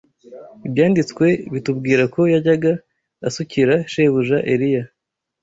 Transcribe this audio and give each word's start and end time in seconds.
Ibyanditswe 0.67 1.25
bitubwira 1.53 2.03
ko 2.13 2.21
yajyaga 2.33 2.71
asukira 3.27 3.75
shebuja 3.91 4.37
Eliya 4.53 4.83